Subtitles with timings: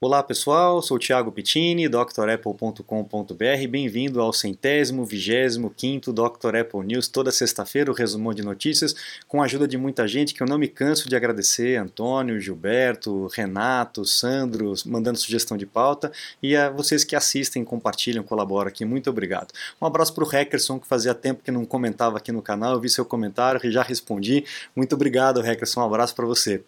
[0.00, 3.66] Olá pessoal, sou Thiago Pittini, drapple.com.br.
[3.68, 6.54] Bem-vindo ao centésimo, vigésimo, quinto Dr.
[6.54, 7.08] Apple News.
[7.08, 8.94] Toda sexta-feira o resumão de notícias
[9.26, 13.26] com a ajuda de muita gente que eu não me canso de agradecer: Antônio, Gilberto,
[13.34, 18.84] Renato, Sandro, mandando sugestão de pauta e a vocês que assistem, compartilham, colaboram aqui.
[18.84, 19.52] Muito obrigado.
[19.82, 22.74] Um abraço para o Hackerson, que fazia tempo que não comentava aqui no canal.
[22.74, 24.44] Eu vi seu comentário e já respondi.
[24.76, 25.80] Muito obrigado, Hackerson.
[25.80, 26.62] Um abraço para você.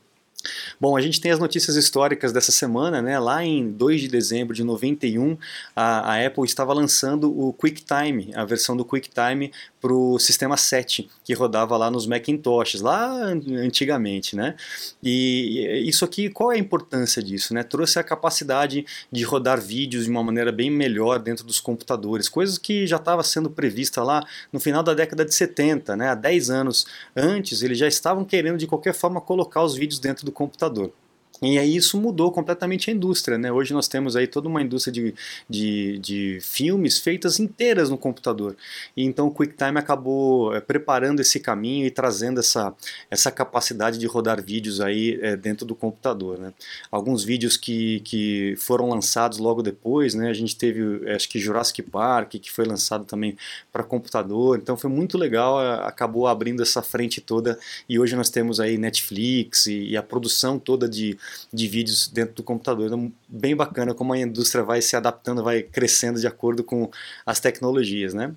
[0.81, 3.19] Bom, a gente tem as notícias históricas dessa semana, né?
[3.19, 5.37] Lá em 2 de dezembro de 91,
[5.75, 11.09] a, a Apple estava lançando o QuickTime, a versão do QuickTime para o sistema 7,
[11.25, 14.55] que rodava lá nos Macintoshes, lá antigamente, né?
[15.03, 17.63] E isso aqui, qual é a importância disso, né?
[17.63, 22.59] Trouxe a capacidade de rodar vídeos de uma maneira bem melhor dentro dos computadores, coisas
[22.59, 26.11] que já estava sendo prevista lá no final da década de 70, né?
[26.11, 30.27] Há 10 anos antes, eles já estavam querendo de qualquer forma colocar os vídeos dentro
[30.27, 31.00] do do computador.
[31.43, 33.51] E aí isso mudou completamente a indústria, né?
[33.51, 35.15] Hoje nós temos aí toda uma indústria de,
[35.49, 38.55] de, de filmes feitas inteiras no computador.
[38.95, 42.75] E então o QuickTime acabou é, preparando esse caminho e trazendo essa,
[43.11, 46.53] essa capacidade de rodar vídeos aí é, dentro do computador, né?
[46.91, 50.29] Alguns vídeos que, que foram lançados logo depois, né?
[50.29, 53.37] A gente teve, acho que Jurassic Park, que foi lançado também
[53.73, 54.59] para computador.
[54.59, 59.67] Então foi muito legal, acabou abrindo essa frente toda e hoje nós temos aí Netflix
[59.67, 61.17] e, e a produção toda de
[61.53, 62.87] de vídeos dentro do computador.
[62.87, 66.91] Então, bem bacana como a indústria vai se adaptando, vai crescendo de acordo com
[67.25, 68.35] as tecnologias, né?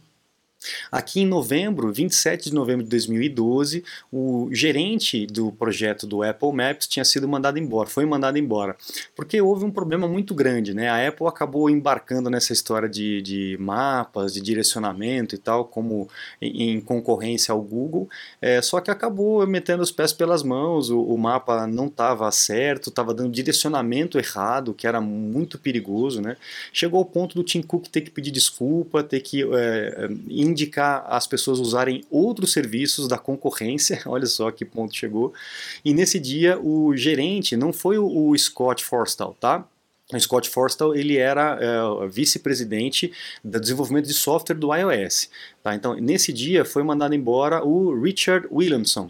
[0.92, 6.88] Aqui em novembro, 27 de novembro de 2012, o gerente do projeto do Apple Maps
[6.88, 8.76] tinha sido mandado embora, foi mandado embora,
[9.16, 10.90] porque houve um problema muito grande, né?
[10.90, 16.08] A Apple acabou embarcando nessa história de, de mapas, de direcionamento e tal, como
[16.42, 18.10] em, em concorrência ao Google,
[18.42, 22.90] é, só que acabou metendo os pés pelas mãos, o, o mapa não estava certo,
[22.90, 26.38] estava dando direcionamento errado, que era muito perigoso, né?
[26.72, 30.10] Chegou ao ponto do Tim Cook ter que pedir desculpa, ter que é,
[30.54, 35.34] indicar as pessoas usarem outros serviços da concorrência, olha só que ponto chegou.
[35.84, 39.66] E nesse dia o gerente não foi o, Scott Forstall, tá?
[40.14, 43.12] O Scott Forstall ele era é, vice-presidente
[43.44, 45.30] do desenvolvimento de software do iOS.
[45.64, 45.74] Tá?
[45.74, 49.10] Então, nesse dia foi mandado embora o Richard Williamson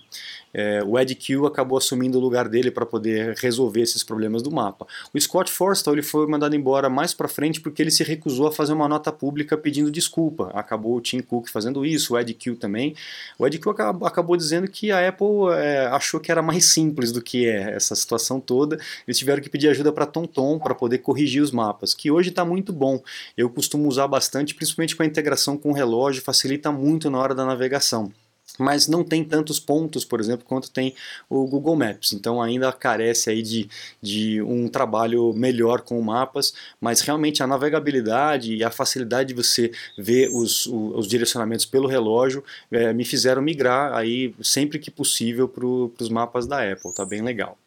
[0.53, 4.51] é, o Ed Q acabou assumindo o lugar dele para poder resolver esses problemas do
[4.51, 4.85] mapa.
[5.13, 8.51] O Scott Forstall ele foi mandado embora mais para frente porque ele se recusou a
[8.51, 10.51] fazer uma nota pública pedindo desculpa.
[10.53, 12.95] Acabou o Tim Cook fazendo isso, o Ed Q também.
[13.37, 17.11] O Ed Q acabou, acabou dizendo que a Apple é, achou que era mais simples
[17.11, 18.79] do que é essa situação toda.
[19.07, 22.45] Eles tiveram que pedir ajuda para TomTom para poder corrigir os mapas, que hoje está
[22.45, 23.01] muito bom.
[23.35, 27.33] Eu costumo usar bastante, principalmente com a integração com o relógio, facilita muito na hora
[27.33, 28.11] da navegação
[28.59, 30.93] mas não tem tantos pontos, por exemplo, quanto tem
[31.29, 32.13] o Google Maps.
[32.13, 33.69] Então ainda carece aí de,
[34.01, 39.71] de um trabalho melhor com mapas, mas realmente a navegabilidade e a facilidade de você
[39.97, 45.65] ver os, os direcionamentos pelo relógio é, me fizeram migrar aí sempre que possível para
[45.65, 46.93] os mapas da Apple.
[46.93, 47.57] Tá bem legal.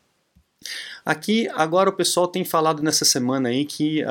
[1.06, 4.08] Aqui, agora o pessoal tem falado nessa semana aí que uh,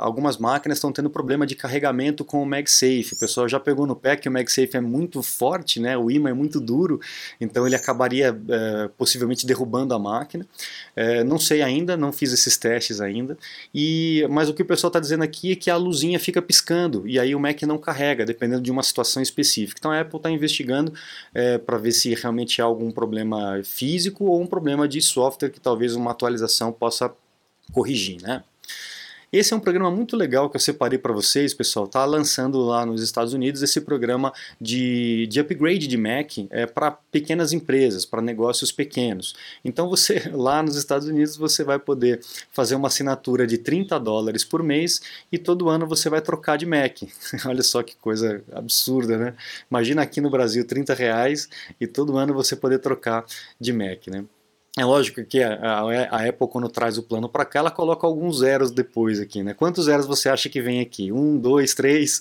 [0.00, 3.14] algumas máquinas estão tendo problema de carregamento com o MagSafe.
[3.14, 5.96] O pessoal já pegou no pé que o MagSafe é muito forte, né?
[5.96, 7.00] o imã é muito duro,
[7.40, 10.46] então ele acabaria uh, possivelmente derrubando a máquina.
[10.94, 13.38] Uh, não sei ainda, não fiz esses testes ainda,
[13.74, 17.08] e, mas o que o pessoal está dizendo aqui é que a luzinha fica piscando
[17.08, 19.78] e aí o Mac não carrega, dependendo de uma situação específica.
[19.80, 20.92] Então a Apple está investigando
[21.34, 25.58] eh, para ver se realmente há algum problema físico ou um problema de software que
[25.58, 27.12] talvez uma atualização atualização possa
[27.72, 28.42] corrigir, né?
[29.32, 31.88] Esse é um programa muito legal que eu separei para vocês, pessoal.
[31.88, 36.92] Tá lançando lá nos Estados Unidos esse programa de, de upgrade de Mac é, para
[36.92, 39.34] pequenas empresas, para negócios pequenos.
[39.64, 42.20] Então você lá nos Estados Unidos você vai poder
[42.52, 46.64] fazer uma assinatura de 30 dólares por mês e todo ano você vai trocar de
[46.64, 47.02] Mac.
[47.44, 49.34] Olha só que coisa absurda, né?
[49.68, 51.48] Imagina aqui no Brasil 30 reais
[51.80, 53.24] e todo ano você poder trocar
[53.60, 54.24] de Mac, né?
[54.78, 58.40] É lógico que a, a, Apple, quando traz o plano para cá, ela coloca alguns
[58.40, 59.54] zeros depois aqui, né?
[59.54, 61.10] Quantos zeros você acha que vem aqui?
[61.10, 62.18] Um, dois, três?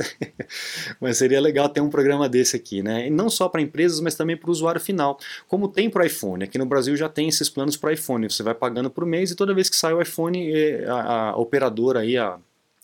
[1.02, 3.08] mas seria legal ter um programa desse aqui, né?
[3.08, 5.20] E não só para empresas, mas também para o usuário final.
[5.50, 6.46] Como tem para iPhone.
[6.46, 8.30] Aqui no Brasil já tem esses planos para iPhone.
[8.30, 11.36] Você vai pagando por mês e toda vez que sai o iPhone, é, a, a
[11.36, 12.40] operadora aí, a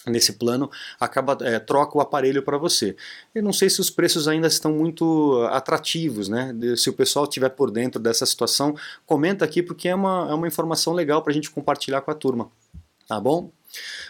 [0.07, 0.69] nesse plano
[0.99, 2.95] acaba é, troca o aparelho para você.
[3.33, 6.55] Eu não sei se os preços ainda estão muito atrativos, né?
[6.75, 8.75] Se o pessoal estiver por dentro dessa situação,
[9.05, 12.15] comenta aqui porque é uma, é uma informação legal para a gente compartilhar com a
[12.15, 12.51] turma.
[13.07, 13.51] Tá bom?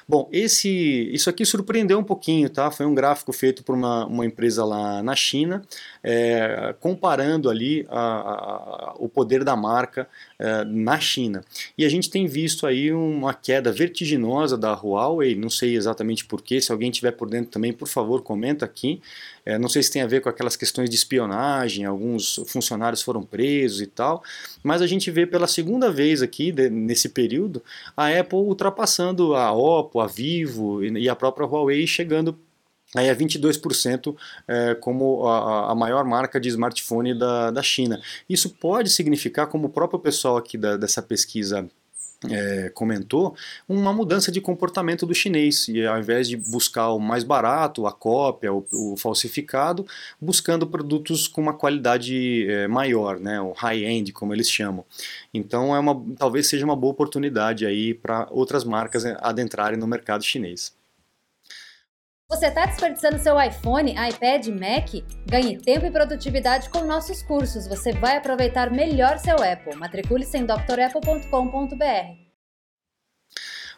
[0.07, 2.71] Bom, esse, isso aqui surpreendeu um pouquinho, tá?
[2.71, 5.61] Foi um gráfico feito por uma, uma empresa lá na China,
[6.03, 10.07] é, comparando ali a, a, o poder da marca
[10.41, 11.43] uh, na China.
[11.77, 16.59] E a gente tem visto aí uma queda vertiginosa da Huawei, não sei exatamente porquê,
[16.59, 18.99] se alguém tiver por dentro também, por favor, comenta aqui.
[19.45, 23.23] É, não sei se tem a ver com aquelas questões de espionagem, alguns funcionários foram
[23.23, 24.23] presos e tal,
[24.61, 27.63] mas a gente vê pela segunda vez aqui, de, nesse período,
[27.97, 32.38] a Apple ultrapassando a Oppo, a Vivo e a própria Huawei chegando
[32.95, 34.15] aí a 22%
[34.47, 38.01] é, como a, a, maior marca de smartphone da, da China.
[38.29, 41.69] Isso pode significar, como o próprio pessoal aqui da, dessa pesquisa
[42.29, 43.35] é, comentou,
[43.67, 47.91] uma mudança de comportamento do chinês, e ao invés de buscar o mais barato, a
[47.91, 49.88] cópia, o, o falsificado,
[50.19, 54.85] buscando produtos com uma qualidade é, maior, né, o high-end, como eles chamam.
[55.33, 60.23] Então, é uma, talvez seja uma boa oportunidade aí para outras marcas adentrarem no mercado
[60.23, 60.73] chinês.
[62.31, 65.03] Você está desperdiçando seu iPhone, iPad, Mac?
[65.29, 67.67] Ganhe tempo e produtividade com nossos cursos.
[67.67, 69.75] Você vai aproveitar melhor seu Apple.
[69.75, 71.75] Matricule-se em drapple.com.br.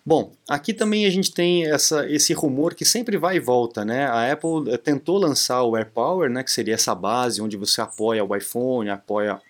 [0.06, 4.06] Bom, aqui também a gente tem essa, esse rumor que sempre vai e volta, né?
[4.06, 8.24] A Apple eh, tentou lançar o AirPower, né, que seria essa base onde você apoia
[8.24, 9.42] o iPhone, apoia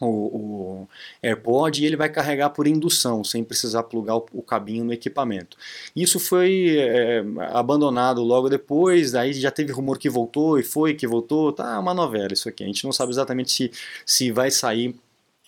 [0.00, 0.88] o, o,
[1.22, 5.56] AirPod e ele vai carregar por indução, sem precisar plugar o, o cabinho no equipamento.
[5.94, 11.06] Isso foi é, abandonado logo depois, aí já teve rumor que voltou e foi que
[11.06, 12.62] voltou, tá uma novela isso aqui.
[12.62, 13.70] A gente não sabe exatamente se,
[14.04, 14.94] se vai sair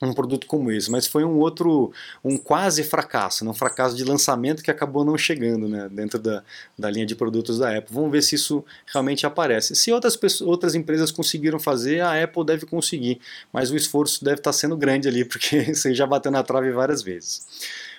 [0.06, 1.92] um produto como esse, mas foi um outro,
[2.24, 3.50] um quase fracasso, né?
[3.50, 5.88] um fracasso de lançamento que acabou não chegando né?
[5.90, 6.42] dentro da,
[6.78, 7.94] da linha de produtos da Apple.
[7.94, 9.74] Vamos ver se isso realmente aparece.
[9.74, 13.20] Se outras, outras empresas conseguiram fazer, a Apple deve conseguir,
[13.52, 17.02] mas o esforço deve estar sendo grande ali, porque você já bateu na trave várias
[17.02, 17.46] vezes.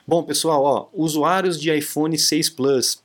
[0.07, 3.01] Bom, pessoal, ó, usuários de iPhone 6 Plus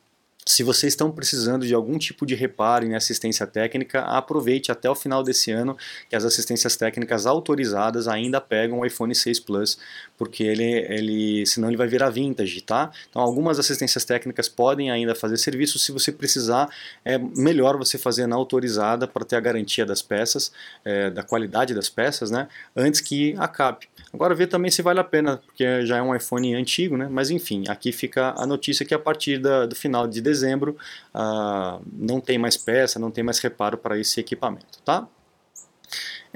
[0.48, 4.94] se vocês estão precisando de algum tipo de reparo em assistência técnica, aproveite até o
[4.94, 5.76] final desse ano
[6.08, 9.76] que as assistências técnicas autorizadas ainda pegam o iPhone 6 Plus,
[10.16, 12.92] porque ele, ele senão ele vai virar vintage, tá?
[13.10, 16.70] Então algumas assistências técnicas podem ainda fazer serviço, se você precisar
[17.04, 20.52] é melhor você fazer na autorizada para ter a garantia das peças,
[20.84, 22.46] é, da qualidade das peças, né?
[22.76, 23.88] Antes que acabe.
[24.12, 27.08] Agora ver também se vale a pena, porque já é um iPhone antigo, né?
[27.10, 30.76] Mas enfim, aqui fica a notícia que a partir da, do final de dezembro
[31.12, 35.06] ah, não tem mais peça, não tem mais reparo para esse equipamento, tá?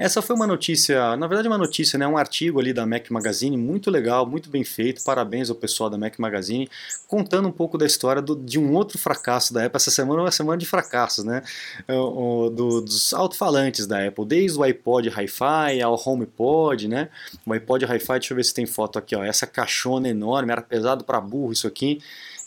[0.01, 3.55] Essa foi uma notícia, na verdade uma notícia, né, um artigo ali da Mac Magazine,
[3.55, 6.67] muito legal, muito bem feito, parabéns ao pessoal da Mac Magazine,
[7.07, 9.77] contando um pouco da história do, de um outro fracasso da Apple.
[9.77, 11.43] Essa semana é uma semana de fracassos, né,
[11.87, 17.07] é, o, do, dos alto-falantes da Apple, desde o iPod Hi-Fi ao HomePod, né,
[17.45, 20.63] o iPod Hi-Fi, deixa eu ver se tem foto aqui, ó, essa caixona enorme, era
[20.63, 22.01] pesado para burro isso aqui,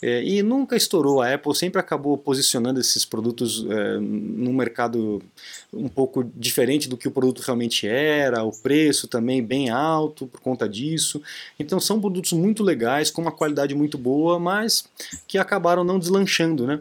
[0.06, 1.22] é, e nunca estourou.
[1.22, 5.22] A Apple sempre acabou posicionando esses produtos é, no mercado
[5.72, 10.40] um pouco diferente do que o produto realmente era, o preço também bem alto por
[10.40, 11.22] conta disso.
[11.58, 14.84] Então são produtos muito legais, com uma qualidade muito boa, mas
[15.26, 16.80] que acabaram não deslanchando, né?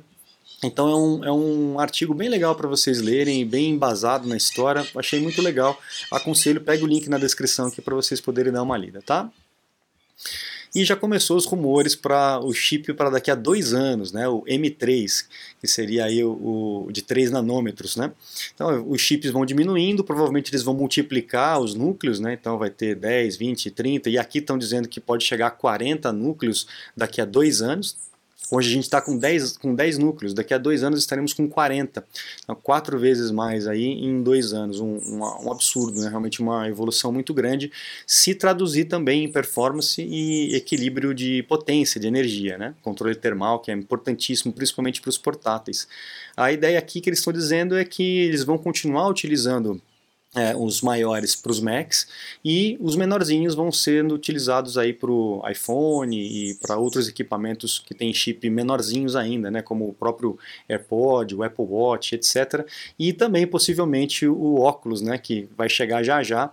[0.61, 4.85] Então é um, é um artigo bem legal para vocês lerem, bem embasado na história.
[4.97, 5.79] Achei muito legal.
[6.11, 9.29] Aconselho, pega o link na descrição aqui para vocês poderem dar uma lida, tá?
[10.75, 14.41] E já começou os rumores para o chip para daqui a dois anos, né, o
[14.45, 15.25] M3,
[15.61, 17.95] que seria aí o, o, de 3 nanômetros.
[17.95, 18.11] Né?
[18.55, 22.33] Então os chips vão diminuindo, provavelmente eles vão multiplicar os núcleos, né?
[22.33, 26.11] então vai ter 10, 20, 30, e aqui estão dizendo que pode chegar a 40
[26.11, 26.65] núcleos
[26.97, 27.95] daqui a dois anos.
[28.51, 31.47] Hoje a gente está com 10, com 10 núcleos, daqui a dois anos estaremos com
[31.47, 32.03] 40.
[32.43, 34.79] Então, quatro vezes mais aí em dois anos.
[34.79, 36.09] Um, um, um, absurdo, né?
[36.09, 37.71] realmente uma evolução muito grande.
[38.05, 42.57] Se traduzir também em performance e equilíbrio de potência, de energia.
[42.57, 42.73] Né?
[42.81, 45.88] Controle termal, que é importantíssimo, principalmente para os portáteis.
[46.35, 49.81] A ideia aqui que eles estão dizendo é que eles vão continuar utilizando
[50.35, 52.07] é, os maiores para os Macs
[52.43, 57.93] e os menorzinhos vão sendo utilizados aí para o iPhone e para outros equipamentos que
[57.93, 60.37] têm chip menorzinhos ainda, né, como o próprio
[60.67, 62.65] AirPod, o Apple Watch, etc.
[62.97, 66.51] E também possivelmente o óculos, né, que vai chegar já já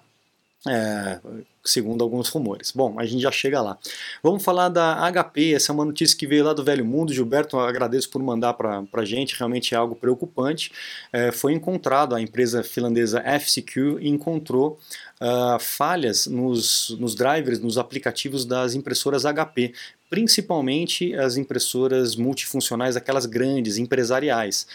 [0.67, 1.21] é,
[1.65, 2.73] segundo alguns rumores.
[2.73, 3.79] Bom, a gente já chega lá.
[4.23, 7.13] Vamos falar da HP, essa é uma notícia que veio lá do Velho Mundo.
[7.13, 10.73] Gilberto, agradeço por mandar para a gente, realmente é algo preocupante.
[11.13, 14.79] É, foi encontrado, a empresa finlandesa FCQ encontrou
[15.21, 19.75] uh, falhas nos, nos drivers, nos aplicativos das impressoras HP,
[20.11, 24.67] principalmente as impressoras multifuncionais, aquelas grandes, empresariais,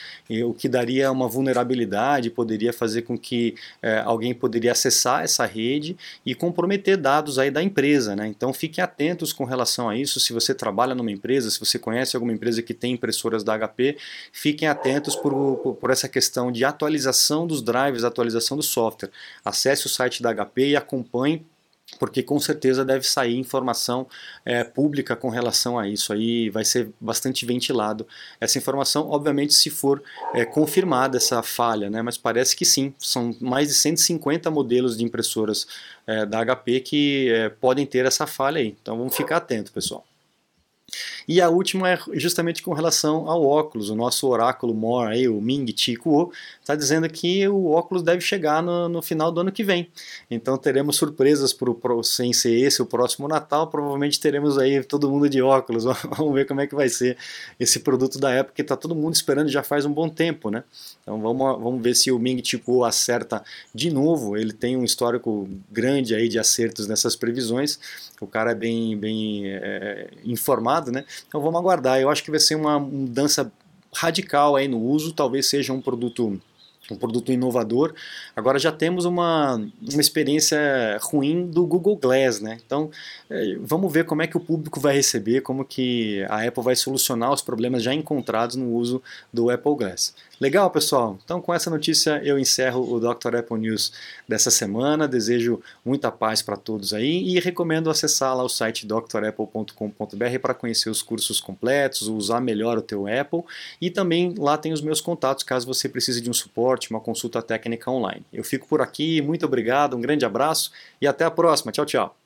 [0.45, 5.97] o que daria uma vulnerabilidade, poderia fazer com que é, alguém poderia acessar essa rede
[6.25, 8.27] e comprometer dados aí da empresa, né?
[8.27, 12.15] Então fiquem atentos com relação a isso, se você trabalha numa empresa, se você conhece
[12.15, 13.97] alguma empresa que tem impressoras da HP,
[14.31, 19.11] fiquem atentos por, por, por essa questão de atualização dos drivers, atualização do software.
[19.43, 21.45] Acesse o site da HP e acompanhe
[21.99, 24.07] porque com certeza deve sair informação
[24.43, 26.11] é, pública com relação a isso.
[26.11, 28.07] Aí vai ser bastante ventilado
[28.39, 32.01] essa informação, obviamente, se for é, confirmada essa falha, né?
[32.01, 35.67] mas parece que sim, são mais de 150 modelos de impressoras
[36.07, 37.29] é, da HP que
[37.61, 38.75] podem ter essa falha aí.
[38.81, 40.05] Então vamos ficar atento, pessoal.
[41.27, 43.89] E a última é justamente com relação ao óculos.
[43.89, 48.21] O nosso oráculo More, aí, o Ming Chi Kuo, está dizendo que o óculos deve
[48.21, 49.89] chegar no, no, final do ano que vem.
[50.29, 53.67] Então teremos surpresas pro, pro, sem ser esse o próximo Natal.
[53.67, 55.85] Provavelmente teremos aí todo mundo de óculos.
[56.17, 57.17] Vamos ver como é que vai ser
[57.59, 60.63] esse produto da época que está todo mundo esperando já faz um bom tempo, né?
[61.01, 64.37] Então vamos, vamos ver se o Ming Chi Kuo acerta de novo.
[64.37, 67.79] Ele tem um histórico grande aí de acertos nessas previsões.
[68.19, 71.05] O cara é bem, bem é, informado, né?
[71.27, 71.99] Então vamos aguardar.
[71.99, 73.51] Eu acho que vai ser uma mudança
[73.93, 76.39] radical aí no uso, talvez seja um produto
[76.91, 77.93] um produto inovador.
[78.35, 80.57] Agora já temos uma, uma experiência
[81.01, 82.59] ruim do Google Glass, né?
[82.65, 82.89] Então
[83.29, 86.75] é, vamos ver como é que o público vai receber, como que a Apple vai
[86.75, 89.01] solucionar os problemas já encontrados no uso
[89.33, 90.13] do Apple Glass.
[90.39, 91.17] Legal, pessoal?
[91.23, 93.37] Então, com essa notícia, eu encerro o Dr.
[93.37, 93.93] Apple News
[94.27, 95.07] dessa semana.
[95.07, 100.89] Desejo muita paz para todos aí e recomendo acessar lá o site drapple.com.br para conhecer
[100.89, 103.43] os cursos completos, usar melhor o teu Apple
[103.79, 106.33] e também lá tem os meus contatos caso você precise de um
[106.75, 108.25] suporte, uma consulta técnica online.
[108.31, 111.71] Eu fico por aqui, muito obrigado, um grande abraço e até a próxima.
[111.71, 112.24] Tchau, tchau.